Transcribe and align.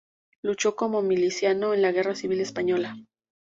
Luchó 0.41 0.75
como 0.75 1.03
miliciano 1.03 1.75
en 1.75 1.83
la 1.83 1.91
Guerra 1.91 2.15
Civil 2.15 2.39
Española. 2.41 2.97